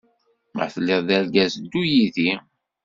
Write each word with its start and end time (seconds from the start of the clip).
Ma 0.55 0.65
teliḍ 0.73 1.01
d-argaz 1.07 1.53
ddu 1.61 1.81
yidi. 1.91 2.31